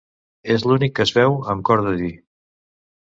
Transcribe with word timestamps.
És 0.53 0.63
l'únic 0.71 0.95
que 0.99 1.05
es 1.05 1.13
veu 1.17 1.37
amb 1.55 1.67
cor 1.71 1.85
de 1.89 1.93
dir. 2.01 2.11